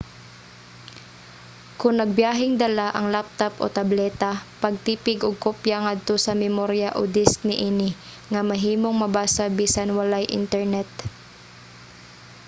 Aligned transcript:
kon 1.79 1.93
nagbiyaheng 1.99 2.53
dala 2.63 2.87
ang 2.93 3.07
laptop 3.15 3.53
o 3.63 3.65
tableta 3.77 4.31
pagtipig 4.63 5.19
og 5.27 5.41
kopya 5.45 5.77
ngadto 5.85 6.15
sa 6.21 6.33
memorya 6.43 6.89
o 6.99 7.01
disk 7.17 7.39
niini 7.49 7.89
nga 8.31 8.41
mahimong 8.49 8.97
mabasa 9.03 9.45
bisan 9.59 9.89
walay 9.97 10.25
internet 10.41 10.89